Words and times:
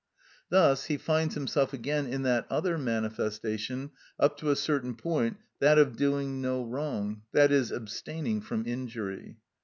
Thus 0.49 0.85
he 0.85 0.97
finds 0.97 1.35
himself 1.35 1.73
again 1.73 2.07
in 2.07 2.23
that 2.23 2.47
other 2.49 2.75
manifestation, 2.75 3.91
up 4.19 4.35
to 4.39 4.49
a 4.49 4.55
certain 4.55 4.95
point, 4.95 5.37
that 5.59 5.77
of 5.77 5.95
doing 5.95 6.41
no 6.41 6.65
wrong, 6.65 7.21
i.e., 7.35 7.65
abstaining 7.71 8.41
from 8.41 8.65
injury. 8.65 9.37